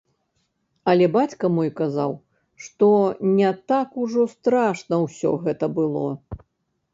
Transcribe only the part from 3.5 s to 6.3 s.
так ужо страшна ўсё гэта было.